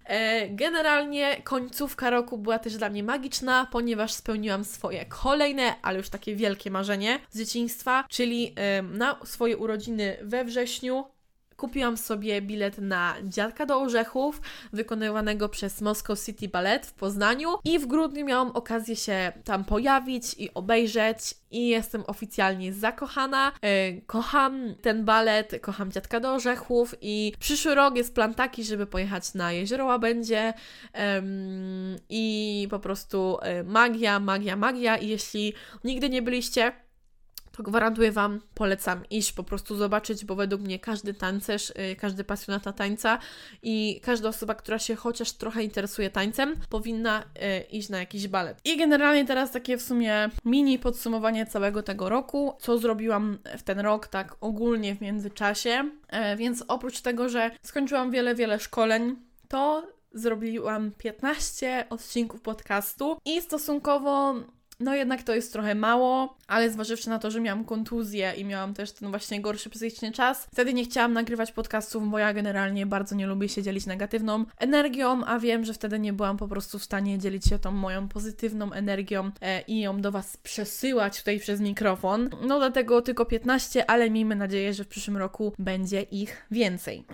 [0.06, 6.08] E, generalnie końcówka roku była też dla mnie magiczna, ponieważ spełniłam swoje kolejne, ale już
[6.08, 11.04] takie wielkie marzenie z dzieciństwa, czyli na swoje urodziny we wrześniu
[11.56, 14.40] Kupiłam sobie bilet na Dziadka do Orzechów,
[14.72, 20.34] wykonywanego przez Moscow City Ballet w Poznaniu i w grudniu miałam okazję się tam pojawić
[20.38, 23.52] i obejrzeć i jestem oficjalnie zakochana.
[23.62, 28.86] E, kocham ten balet, kocham Dziadka do Orzechów i przyszły rok jest plan taki, żeby
[28.86, 30.54] pojechać na Jezioro Łabędzie
[32.08, 35.52] i po prostu e, magia, magia, magia i jeśli
[35.84, 36.72] nigdy nie byliście
[37.56, 42.24] to gwarantuję Wam, polecam iść po prostu zobaczyć, bo według mnie każdy tancerz, y, każdy
[42.24, 43.18] pasjonata tańca
[43.62, 48.60] i każda osoba, która się chociaż trochę interesuje tańcem, powinna y, iść na jakiś balet.
[48.64, 53.80] I generalnie teraz takie w sumie mini podsumowanie całego tego roku, co zrobiłam w ten
[53.80, 55.90] rok tak ogólnie w międzyczasie.
[56.08, 59.16] E, więc oprócz tego, że skończyłam wiele, wiele szkoleń,
[59.48, 64.34] to zrobiłam 15 odcinków podcastu i stosunkowo
[64.80, 68.74] no jednak to jest trochę mało, ale zważywszy na to, że miałam kontuzję i miałam
[68.74, 73.14] też ten właśnie gorszy psychiczny czas, wtedy nie chciałam nagrywać podcastów, bo ja generalnie bardzo
[73.14, 76.84] nie lubię się dzielić negatywną energią, a wiem, że wtedy nie byłam po prostu w
[76.84, 81.60] stanie dzielić się tą moją pozytywną energią e, i ją do Was przesyłać tutaj przez
[81.60, 82.30] mikrofon.
[82.46, 87.04] No dlatego tylko 15, ale miejmy nadzieję, że w przyszłym roku będzie ich więcej.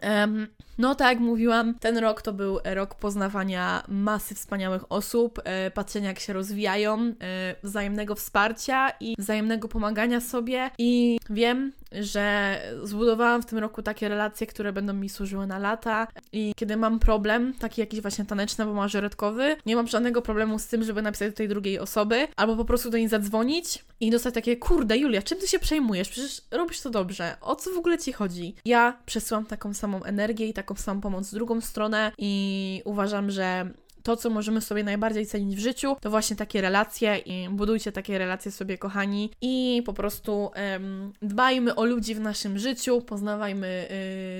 [0.78, 6.08] No tak jak mówiłam, ten rok to był rok poznawania masy wspaniałych osób, e, patrzenia
[6.08, 13.46] jak się rozwijają, e, wzajemnego wsparcia i wzajemnego pomagania sobie i wiem, że zbudowałam w
[13.46, 17.80] tym roku takie relacje, które będą mi służyły na lata i kiedy mam problem, taki
[17.80, 21.48] jakiś właśnie taneczny albo mażoretkowy, nie mam żadnego problemu z tym, żeby napisać do tej
[21.48, 25.48] drugiej osoby albo po prostu do niej zadzwonić i dostać takie, kurde Julia, czym ty
[25.48, 26.08] się przejmujesz?
[26.08, 27.36] Przecież robisz to dobrze.
[27.40, 28.54] O co w ogóle ci chodzi?
[28.64, 33.70] Ja przesyłam taką samą energię i taką samą pomoc w drugą stronę i uważam, że
[34.02, 38.18] to, co możemy sobie najbardziej cenić w życiu, to właśnie takie relacje i budujcie takie
[38.18, 43.88] relacje sobie, kochani, i po prostu um, dbajmy o ludzi w naszym życiu, poznawajmy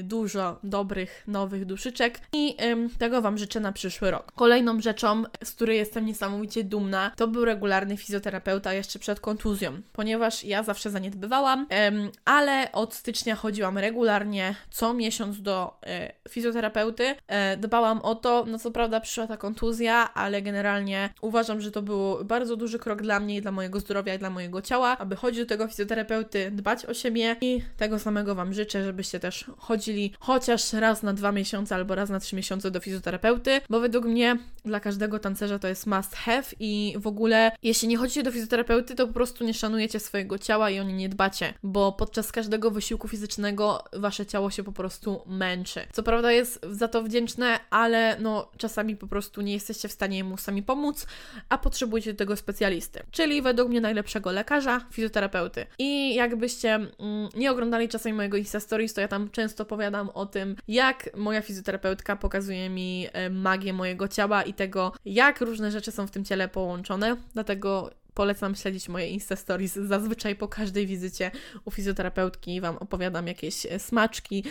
[0.00, 2.56] y, dużo dobrych, nowych duszyczek i
[2.98, 4.32] tego Wam życzę na przyszły rok.
[4.32, 10.44] Kolejną rzeczą, z której jestem niesamowicie dumna, to był regularny fizjoterapeuta jeszcze przed kontuzją, ponieważ
[10.44, 15.80] ja zawsze zaniedbywałam, um, ale od stycznia chodziłam regularnie, co miesiąc do
[16.26, 17.04] y, fizjoterapeuty.
[17.10, 17.16] Y,
[17.56, 21.82] dbałam o to, no co prawda przyszła ta kontuzja, kontuzja, ale generalnie uważam, że to
[21.82, 25.16] był bardzo duży krok dla mnie i dla mojego zdrowia i dla mojego ciała, aby
[25.16, 30.12] chodzić do tego fizjoterapeuty, dbać o siebie i tego samego Wam życzę, żebyście też chodzili
[30.20, 34.38] chociaż raz na dwa miesiące albo raz na trzy miesiące do fizjoterapeuty, bo według mnie
[34.64, 38.94] dla każdego tancerza to jest must have i w ogóle jeśli nie chodzicie do fizjoterapeuty,
[38.94, 42.70] to po prostu nie szanujecie swojego ciała i o nie nie dbacie, bo podczas każdego
[42.70, 45.80] wysiłku fizycznego Wasze ciało się po prostu męczy.
[45.92, 50.24] Co prawda jest za to wdzięczne, ale no czasami po prostu nie jesteście w stanie
[50.24, 51.06] mu sami pomóc,
[51.48, 55.66] a potrzebujecie tego specjalisty, czyli według mnie najlepszego lekarza, fizjoterapeuty.
[55.78, 56.90] I jakbyście mm,
[57.36, 61.42] nie oglądali czasami mojego Insta Stories, to ja tam często opowiadam o tym, jak moja
[61.42, 66.24] fizjoterapeutka pokazuje mi e, magię mojego ciała i tego, jak różne rzeczy są w tym
[66.24, 67.16] ciele połączone.
[67.34, 69.74] Dlatego Polecam śledzić moje Insta Stories.
[69.74, 71.30] Zazwyczaj po każdej wizycie
[71.64, 74.44] u fizjoterapeutki Wam opowiadam jakieś e, smaczki,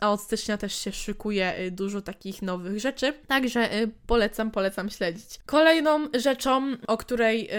[0.00, 3.12] a od stycznia też się szykuje e, dużo takich nowych rzeczy.
[3.26, 5.38] Także e, polecam, polecam śledzić.
[5.46, 7.50] Kolejną rzeczą, o której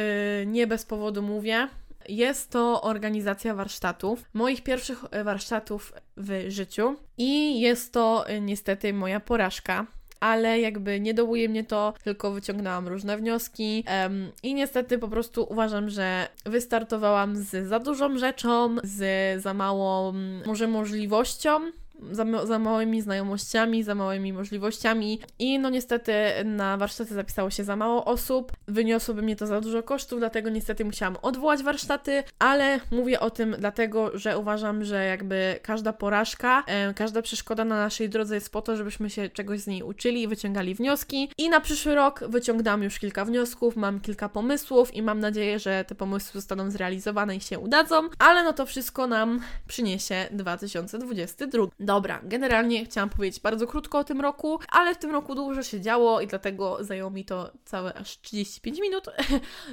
[0.46, 1.70] nie bez powodu mówię,
[2.10, 9.86] jest to organizacja warsztatów, moich pierwszych warsztatów w życiu i jest to niestety moja porażka
[10.20, 15.46] ale jakby nie dołuje mnie to, tylko wyciągnęłam różne wnioski um, i niestety po prostu
[15.50, 20.14] uważam, że wystartowałam z za dużą rzeczą, z za małą
[20.46, 21.72] może możliwością
[22.12, 25.20] za, za małymi znajomościami, za małymi możliwościami.
[25.40, 26.14] I no niestety
[26.46, 30.86] na warsztaty zapisało się za mało osób, wyniosłoby mnie to za dużo kosztów, dlatego niestety
[30.86, 36.94] musiałam odwołać warsztaty, ale mówię o tym dlatego, że uważam, że jakby każda porażka, e,
[36.94, 40.28] każda przeszkoda na naszej drodze jest po to, żebyśmy się czegoś z niej uczyli i
[40.28, 41.32] wyciągali wnioski.
[41.38, 45.86] I na przyszły rok wyciągam już kilka wniosków, mam kilka pomysłów i mam nadzieję, że
[45.88, 51.68] te pomysły zostaną zrealizowane i się udadzą, ale no to wszystko nam przyniesie 2022.
[51.90, 55.82] Dobra, generalnie chciałam powiedzieć bardzo krótko o tym roku, ale w tym roku dużo się
[55.82, 59.06] działo i dlatego zajęło mi to całe aż 35 minut.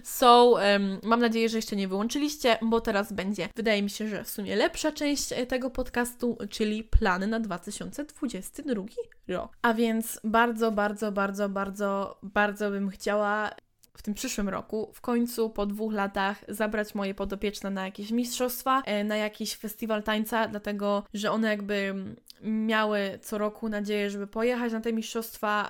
[0.02, 4.24] So, um, mam nadzieję, że jeszcze nie wyłączyliście, bo teraz będzie, wydaje mi się, że
[4.24, 8.83] w sumie lepsza część e, tego podcastu, czyli plany na 2022
[9.29, 9.57] rok.
[9.62, 13.50] A więc bardzo, bardzo, bardzo, bardzo, bardzo bym chciała
[13.97, 18.83] w tym przyszłym roku, w końcu po dwóch latach, zabrać moje podopieczne na jakieś mistrzostwa,
[18.83, 21.95] e, na jakiś festiwal tańca, dlatego że one jakby
[22.43, 25.69] miały co roku nadzieję, żeby pojechać na te mistrzostwa,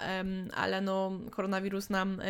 [0.54, 2.24] ale no koronawirus nam e,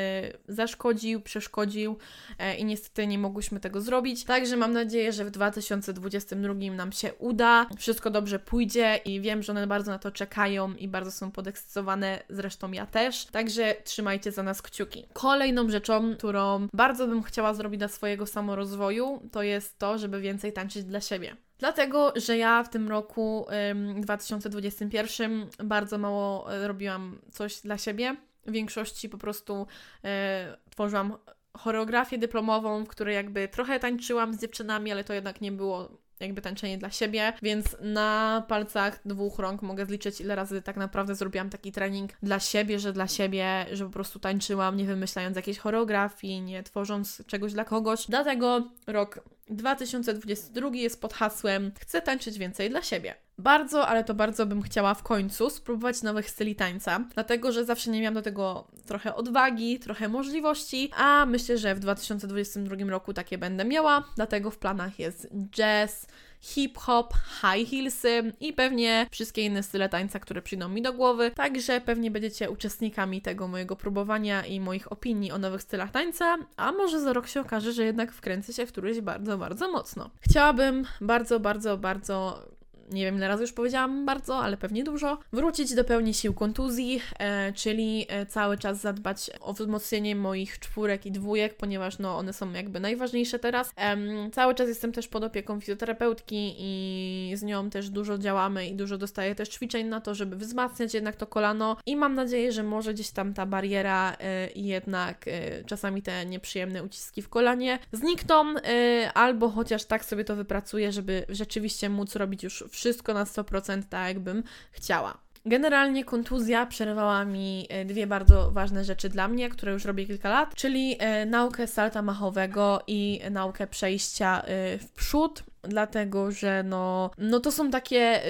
[0.49, 1.99] zaszkodził, przeszkodził
[2.39, 4.25] e, i niestety nie mogłyśmy tego zrobić.
[4.25, 9.53] Także mam nadzieję, że w 2022 nam się uda, wszystko dobrze pójdzie i wiem, że
[9.53, 13.25] one bardzo na to czekają i bardzo są podekscytowane, zresztą ja też.
[13.25, 15.05] Także trzymajcie za nas kciuki.
[15.13, 15.86] Kolejną rzeczą,
[16.19, 21.01] którą bardzo bym chciała zrobić dla swojego samorozwoju, to jest to, żeby więcej tańczyć dla
[21.01, 21.37] siebie.
[21.59, 28.17] Dlatego, że ja w tym roku ym, 2021 bardzo mało e, robiłam coś dla siebie.
[28.47, 29.67] W większości po prostu
[30.05, 31.17] e, tworzyłam
[31.57, 35.89] choreografię dyplomową, w której jakby trochę tańczyłam z dziewczynami, ale to jednak nie było
[36.21, 41.15] jakby tańczenie dla siebie, więc na palcach dwóch rąk mogę zliczyć, ile razy tak naprawdę
[41.15, 45.59] zrobiłam taki trening dla siebie, że dla siebie, że po prostu tańczyłam, nie wymyślając jakiejś
[45.59, 48.07] choreografii, nie tworząc czegoś dla kogoś.
[48.09, 49.21] Dlatego rok
[49.51, 53.15] 2022 jest pod hasłem Chcę tańczyć więcej dla siebie.
[53.39, 57.91] Bardzo, ale to bardzo bym chciała w końcu spróbować nowych styli tańca, dlatego że zawsze
[57.91, 63.39] nie miałam do tego trochę odwagi, trochę możliwości, a myślę, że w 2022 roku takie
[63.39, 66.07] będę miała, dlatego w planach jest jazz,
[66.47, 71.31] hip-hop, high heelsy i pewnie wszystkie inne style tańca, które przyjdą mi do głowy.
[71.31, 76.73] Także pewnie będziecie uczestnikami tego mojego próbowania i moich opinii o nowych stylach tańca, a
[76.73, 80.11] może za rok się okaże, że jednak wkręcę się w któryś bardzo, bardzo mocno.
[80.21, 82.47] Chciałabym bardzo, bardzo, bardzo
[82.91, 87.01] nie wiem ile razy już powiedziałam bardzo, ale pewnie dużo, wrócić do pełni sił kontuzji,
[87.19, 92.33] e, czyli e, cały czas zadbać o wzmocnienie moich czwórek i dwójek, ponieważ no, one
[92.33, 93.73] są jakby najważniejsze teraz.
[93.77, 93.97] E,
[94.31, 98.99] cały czas jestem też pod opieką fizjoterapeutki i z nią też dużo działamy i dużo
[98.99, 102.95] dostaję też ćwiczeń na to, żeby wzmacniać jednak to kolano i mam nadzieję, że może
[102.95, 108.57] gdzieś tam ta bariera e, i jednak e, czasami te nieprzyjemne uciski w kolanie znikną,
[108.57, 113.83] e, albo chociaż tak sobie to wypracuję, żeby rzeczywiście móc robić już wszystko na 100%
[113.83, 115.19] tak, jakbym chciała.
[115.47, 120.31] Generalnie kontuzja przerwała mi e, dwie bardzo ważne rzeczy dla mnie, które już robię kilka
[120.31, 127.11] lat, czyli e, naukę salta machowego i naukę przejścia e, w przód, dlatego że no,
[127.19, 128.23] no to są takie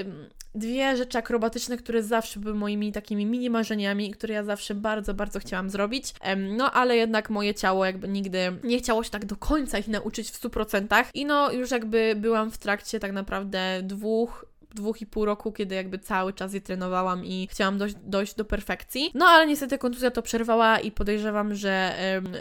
[0.56, 5.38] dwie rzeczy akrobatyczne, które zawsze były moimi takimi mini marzeniami, które ja zawsze bardzo, bardzo
[5.38, 6.14] chciałam zrobić.
[6.36, 10.30] No ale jednak moje ciało jakby nigdy nie chciało się tak do końca ich nauczyć
[10.30, 11.04] w 100%.
[11.14, 15.74] I no już jakby byłam w trakcie tak naprawdę dwóch dwóch i pół roku, kiedy
[15.74, 19.10] jakby cały czas je trenowałam i chciałam dojść, dojść do perfekcji.
[19.14, 21.96] No ale niestety kontuzja to przerwała i podejrzewam, że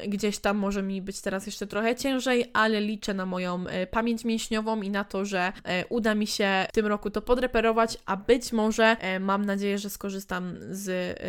[0.08, 4.26] gdzieś tam może mi być teraz jeszcze trochę ciężej, ale liczę na moją e, pamięć
[4.26, 8.18] mięśniową i na to, że e, uda mi się w tym roku to podreperować, a
[8.18, 11.20] być może e, mam nadzieję, że skorzystam z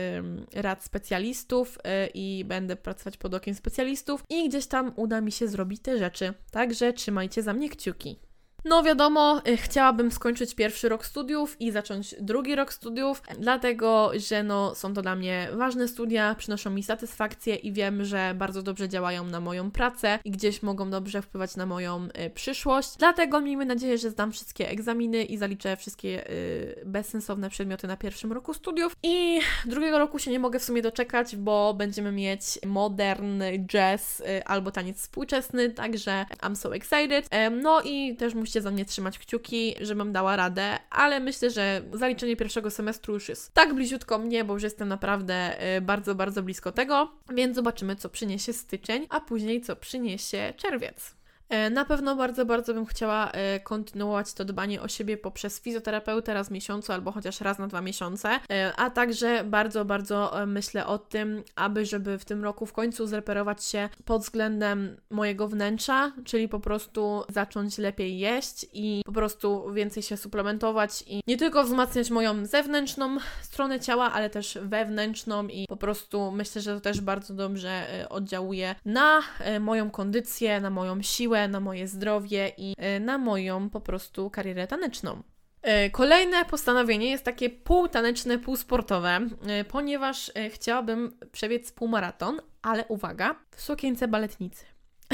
[0.55, 1.79] rad specjalistów
[2.15, 6.35] i będę pracować pod okiem specjalistów i gdzieś tam uda mi się zrobić te rzeczy.
[6.51, 8.26] Także trzymajcie za mnie kciuki.
[8.69, 14.43] No wiadomo, y, chciałabym skończyć pierwszy rok studiów i zacząć drugi rok studiów, dlatego że
[14.43, 18.89] no, są to dla mnie ważne studia, przynoszą mi satysfakcję i wiem, że bardzo dobrze
[18.89, 22.97] działają na moją pracę i gdzieś mogą dobrze wpływać na moją y, przyszłość.
[22.99, 28.33] Dlatego miejmy nadzieję, że zdam wszystkie egzaminy i zaliczę wszystkie y, bezsensowne przedmioty na pierwszym
[28.33, 28.97] roku studiów.
[29.03, 34.45] I drugiego roku się nie mogę w sumie doczekać, bo będziemy mieć modern, jazz y,
[34.45, 37.29] albo taniec współczesny, także I'm so excited.
[37.63, 41.83] no i też musicie musicie za mnie trzymać kciuki, żebym dała radę, ale myślę, że
[41.93, 46.43] zaliczenie pierwszego semestru już jest tak bliziutko mnie, bo już jestem naprawdę y, bardzo, bardzo
[46.43, 51.16] blisko tego, więc zobaczymy, co przyniesie styczeń, a później co przyniesie czerwiec.
[51.49, 56.35] E, na pewno bardzo, bardzo bym chciała e, kontynuować to dbanie o siebie poprzez fizjoterapeutę
[56.35, 60.87] raz w miesiącu albo chociaż raz na dwa miesiące, e, a także bardzo, bardzo myślę
[60.87, 66.13] o tym, aby żeby w tym roku w końcu zreperować się pod względem mojego wnętrza,
[66.25, 71.65] czyli po prostu zacząć lepiej jeść i po prostu więcej się suplementować i nie tylko
[71.65, 77.01] wzmacniać moją zewnętrzną stronę ciała, ale też wewnętrzną i po prostu myślę, że to też
[77.01, 79.23] bardzo dobrze oddziałuje na
[79.61, 84.31] moją kondycję, na moją siłę, siłę, na moje zdrowie i e, na moją po prostu
[84.31, 85.23] karierę taneczną.
[85.63, 93.63] E, kolejne postanowienie jest takie półtaneczne, półsportowe, e, ponieważ chciałabym przebiec półmaraton, ale uwaga, w
[93.63, 94.65] sukience baletnicy.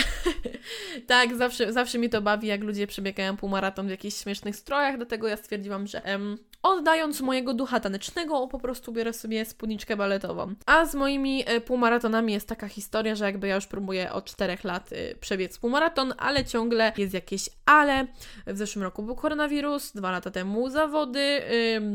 [1.07, 5.29] tak, zawsze, zawsze mi to bawi, jak ludzie przebiegają półmaraton w jakichś śmiesznych strojach, dlatego
[5.29, 10.55] ja stwierdziłam, że em, oddając mojego ducha tanecznego, po prostu biorę sobie spódniczkę baletową.
[10.67, 14.59] A z moimi e, półmaratonami jest taka historia, że jakby ja już próbuję od 4
[14.65, 18.07] lat e, przebiec półmaraton, ale ciągle jest jakieś ale.
[18.47, 21.41] W zeszłym roku był koronawirus, dwa lata temu zawody,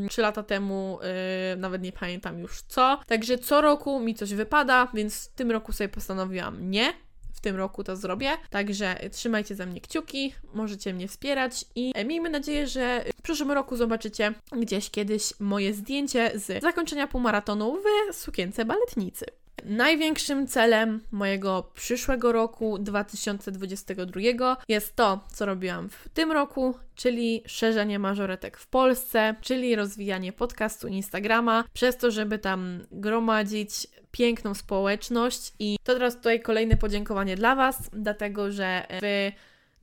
[0.10, 3.00] trzy lata temu e, nawet nie pamiętam już co.
[3.08, 6.94] Także co roku mi coś wypada, więc w tym roku sobie postanowiłam nie,
[7.38, 8.30] w tym roku to zrobię.
[8.50, 13.76] Także trzymajcie za mnie kciuki, możecie mnie wspierać i miejmy nadzieję, że w przyszłym roku
[13.76, 17.78] zobaczycie gdzieś kiedyś moje zdjęcie z zakończenia półmaratonu
[18.12, 19.26] w sukience baletnicy.
[19.66, 28.00] Największym celem mojego przyszłego roku 2022 jest to, co robiłam w tym roku, czyli szerzenie
[28.00, 35.54] mażoretek w Polsce, czyli rozwijanie podcastu Instagrama, przez to, żeby tam gromadzić piękną społeczność.
[35.60, 39.32] I to teraz tutaj kolejne podziękowanie dla Was, dlatego że Wy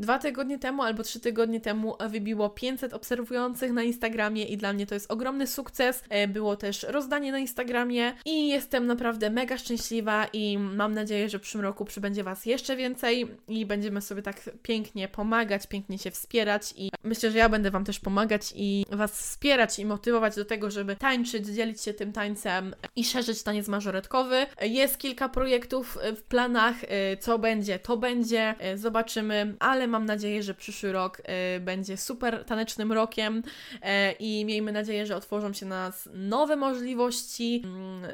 [0.01, 4.87] Dwa tygodnie temu albo trzy tygodnie temu wybiło 500 obserwujących na Instagramie i dla mnie
[4.87, 6.03] to jest ogromny sukces.
[6.09, 11.39] E, było też rozdanie na Instagramie i jestem naprawdę mega szczęśliwa i mam nadzieję, że
[11.39, 16.11] w przyszłym roku przybędzie Was jeszcze więcej i będziemy sobie tak pięknie pomagać, pięknie się
[16.11, 20.45] wspierać i myślę, że ja będę Wam też pomagać i Was wspierać i motywować do
[20.45, 24.47] tego, żeby tańczyć, dzielić się tym tańcem i szerzyć taniec mażoretkowy.
[24.63, 30.05] Jest kilka projektów w planach, e, co będzie, to będzie, e, zobaczymy, ale ale mam
[30.05, 31.22] nadzieję, że przyszły rok
[31.57, 33.43] y, będzie super tanecznym rokiem
[33.74, 33.80] y,
[34.18, 37.62] i miejmy nadzieję, że otworzą się na nas nowe możliwości,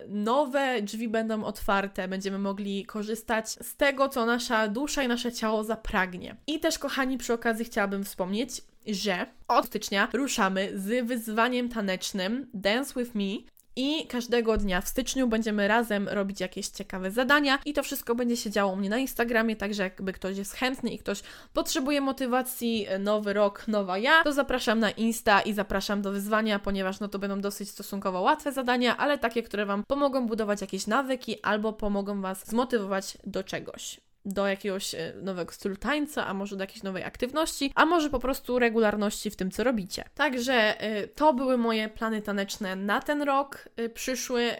[0.04, 5.32] y, nowe drzwi będą otwarte, będziemy mogli korzystać z tego, co nasza dusza i nasze
[5.32, 6.36] ciało zapragnie.
[6.46, 13.00] I też, kochani, przy okazji chciałabym wspomnieć, że od stycznia ruszamy z wyzwaniem tanecznym Dance
[13.00, 13.59] With Me.
[13.76, 18.36] I każdego dnia w styczniu będziemy razem robić jakieś ciekawe zadania i to wszystko będzie
[18.36, 22.86] się działo u mnie na Instagramie, także jakby ktoś jest chętny i ktoś potrzebuje motywacji,
[22.88, 27.08] e, nowy rok, nowa ja, to zapraszam na Insta i zapraszam do wyzwania, ponieważ no
[27.08, 31.72] to będą dosyć stosunkowo łatwe zadania, ale takie, które Wam pomogą budować jakieś nawyki albo
[31.72, 36.82] pomogą Was zmotywować do czegoś do jakiegoś e, nowego stylu tańca, a może do jakiejś
[36.82, 40.04] nowej aktywności, a może po prostu regularności w tym, co robicie.
[40.14, 44.50] Także e, to były moje plany taneczne na ten rok e, przyszły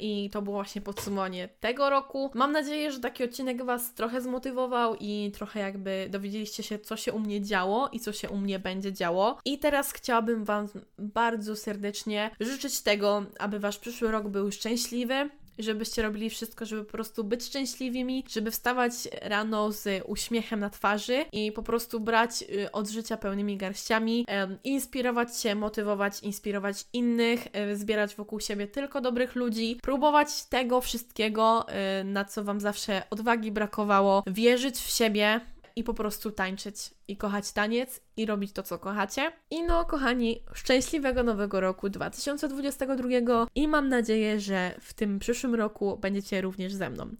[0.00, 2.30] i to było właśnie podsumowanie tego roku.
[2.34, 7.12] Mam nadzieję, że taki odcinek Was trochę zmotywował i trochę jakby dowiedzieliście się, co się
[7.12, 9.38] u mnie działo i co się u mnie będzie działo.
[9.44, 16.02] I teraz chciałabym Wam bardzo serdecznie życzyć tego, aby Wasz przyszły rok był szczęśliwy, żebyście
[16.02, 18.92] robili wszystko, żeby po prostu być szczęśliwymi, żeby wstawać
[19.22, 24.26] rano z uśmiechem na twarzy i po prostu brać y, od życia pełnymi garściami,
[24.64, 31.66] inspirować się, motywować, inspirować innych, y, zbierać wokół siebie tylko dobrych ludzi, próbować tego wszystkiego,
[32.00, 35.40] y, na co Wam zawsze odwagi brakowało, wierzyć w siebie,
[35.76, 36.76] i po prostu tańczyć
[37.08, 39.32] i kochać taniec i robić to, co kochacie.
[39.50, 43.08] I no, kochani, szczęśliwego nowego roku 2022
[43.54, 47.16] i mam nadzieję, że w tym przyszłym roku będziecie również ze mną.